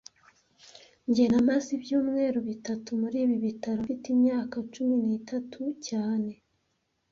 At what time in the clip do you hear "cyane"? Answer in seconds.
5.87-6.31